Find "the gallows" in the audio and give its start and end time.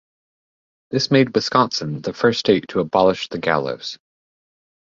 3.29-3.99